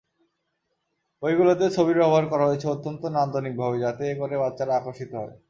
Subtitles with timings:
[1.23, 5.35] বইগুলোতে ছবির ব্যবহার করা হয়েছে অত্যন্ত নান্দনিকভাবে যাতে করে বাচ্চারা আকর্ষিত হয়।